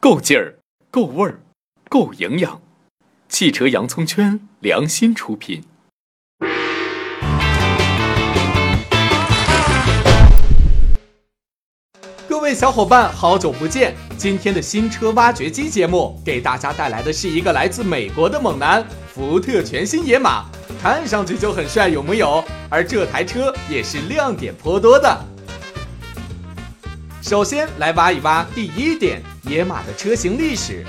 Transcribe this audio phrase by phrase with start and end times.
[0.00, 0.54] 够劲儿，
[0.92, 1.40] 够味儿，
[1.88, 2.62] 够营养。
[3.28, 5.64] 汽车洋葱圈良心出品。
[12.28, 13.96] 各位小伙伴，好久不见！
[14.16, 20.44] 今天的新车挖掘机节目给大家带来的是一个来自美国的猛男——福特全新野马，
[20.80, 22.44] 看上去就很帅，有木有？
[22.70, 25.24] 而这台车也是亮点颇多的。
[27.28, 30.82] 首先来挖一挖第一点，野马的车型历史。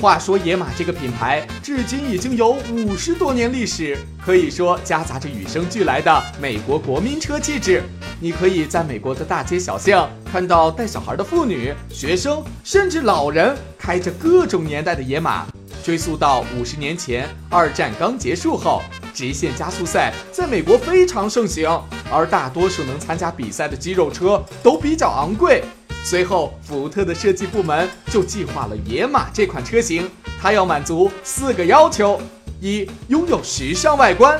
[0.00, 7.82] 话说野马这个品牌至今已经有五十多年历史，可以说夹杂着与生俱来的美国国民车气质。
[8.18, 15.46] 你可以在美国的大街小巷看到带小孩的妇女、学生，甚至老人开着各种年代的野马。
[15.82, 18.82] 追溯到五十年前，二战刚结束后，
[19.14, 21.68] 直线加速赛在美国非常盛行，
[22.10, 25.64] 而大多数能参加比赛的肌肉车都比较昂贵。
[26.04, 30.08] 随后，福特的设计部门就计划了野马这款车型，
[30.40, 32.20] 它要满足四个要求：
[32.60, 34.38] 一、拥有时尚外观；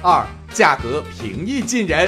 [0.00, 2.06] 二、价格平易近人；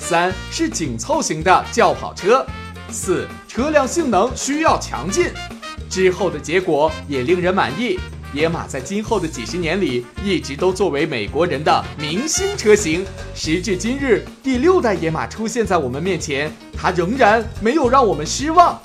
[0.00, 2.44] 三是紧凑型的轿跑车；
[2.90, 5.30] 四、车辆性能需要强劲。
[5.88, 8.00] 之后的结果也令人满意。
[8.34, 13.06] 野马在今后的几十年里，一直都作为美国人的明星车型。
[13.32, 18.80] 时至今日，第六代野马出现在我们面前，它仍然没有让我们失望。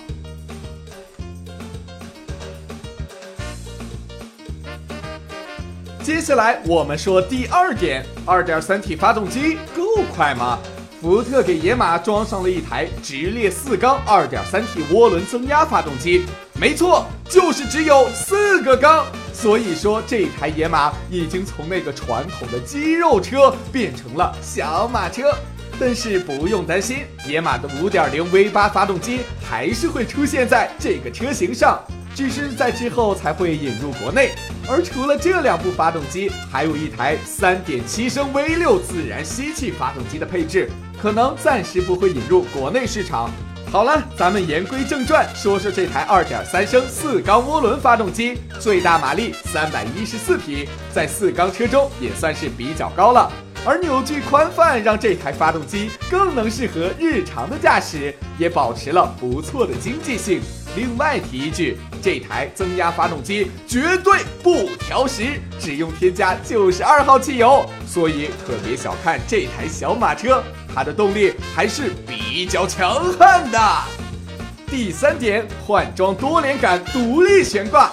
[6.03, 10.59] 接下来我们说第二点，2.3T 发动机够快吗？
[11.02, 16.25] 福特给野马装上了一台直列四缸 2.3T 涡轮增压发动机，
[16.59, 19.06] 没错，就是只有四个缸。
[19.42, 25.34] 所以说，这台野马已经从那个传统的肌肉车变成了小马车。
[25.80, 31.81] 但是不用担心，野马的5.0 V8 发动机还是会出现在这个车型上，
[32.14, 34.31] 只是在之后才会引入国内。
[34.68, 40.69] 而除了这两部发动机，还有一台3.7升 V6 自然吸气发动机的配置。
[41.02, 43.31] 可能暂时不会引入国内市场。
[43.72, 53.31] 好了，咱们言归正传，说说这台2.3升四缸涡轮发动机，最大马力314匹，在四缸车中也算是比较高了。
[53.69, 60.41] 而扭矩宽泛让这台发动机更能适合日常的驾驶，也保持了不错的经济性。
[60.75, 70.44] 另外提一句，这台增压发动机绝对不调时，只用添加92号汽油，所以可别小看这台小马车，
[70.74, 73.59] 它的动力还是比较强悍的。
[74.66, 77.91] 第三点，换装多连杆独立悬挂。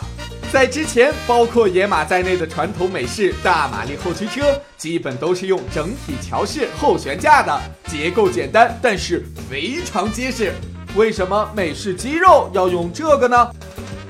[0.57, 10.55] 在之前，包括野马在内的传统美式大马力后驱车，基本都是用整体桥式后悬架的，结构简单，但是非常结实。
[10.95, 13.51] 为什么美式肌肉要用这个呢？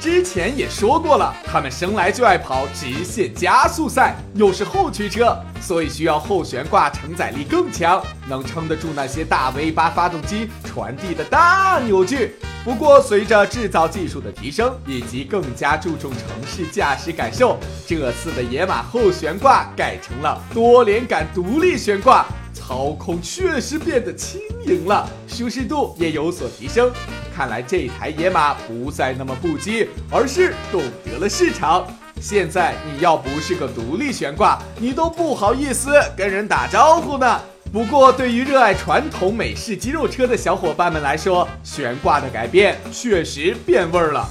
[0.07, 12.37] 之前也说过了，他们生来就爱跑直线加速赛，又是后驱车，所以需要后悬挂承载力更强，能撑得住那些大 V8 发动机传递的大扭矩。
[12.65, 22.25] 不过，随着制造技术的提升，以及更加注重城市驾驶感受，这次的野马后悬挂改成了多连杆独立悬挂。
[22.55, 26.93] 操控确实变得轻盈了，舒适度也有所提升。
[27.37, 31.87] 看来这台野马不再那么不羁，而是懂得了市场。
[32.19, 37.39] 现在你要不是个独立悬挂，你都不好意思跟人打招呼呢。
[37.71, 44.27] 不过，对于热爱传统美式肌肉车的小伙伴们来说，悬挂的改变确实变味儿了。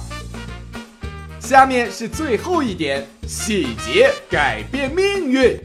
[1.38, 5.56] 下面是最后一点，细节改变命运。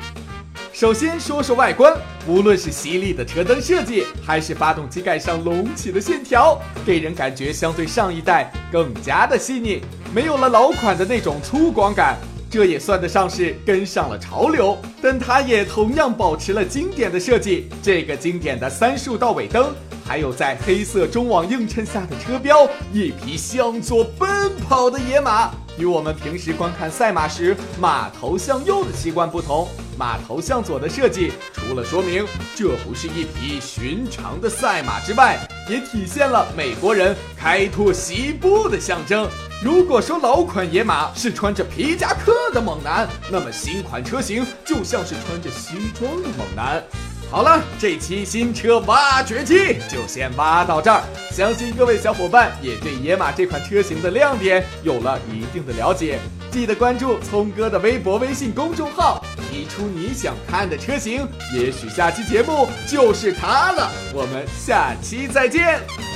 [0.82, 12.18] 首先说说外观，无论是犀利的车灯设计，还是发动机盖上隆起的线条，给人感觉相对上一代更加的细腻，没有了老款的那种粗犷感。
[12.50, 17.70] 这也算得上是跟上了潮流，但它也同样保持了经典的设计。
[17.84, 25.52] 这个经典的三束倒尾灯，还有在黑色中网映衬下的车标，一匹向左奔跑的野马。
[25.78, 29.68] 与我们平时观看赛马时马头向右的习惯不同，
[30.02, 32.26] 马头向左的设计，除了说明
[32.56, 35.38] 这不是一匹寻常的赛马之外，
[35.70, 39.30] 也体现了美国人开拓西部的象征。
[39.64, 46.84] 如果说老款野马是穿着皮夹克的猛男，那么新款车型就像是穿着西装的猛男。
[47.32, 51.02] 好了，这期新车挖掘机就先挖到这儿。
[51.32, 56.20] 相信各位小伙伴也对野马这款车型的亮点有了一定的了解。
[56.52, 61.26] 记得关注聪哥的微博、微信公众号，提出你想看的车型，
[61.56, 63.90] 也许下期节目就是它了。
[64.14, 66.11] 我们下期再见。